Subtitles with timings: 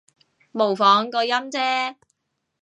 [0.03, 0.03] 模
[0.75, 1.95] 仿個音啫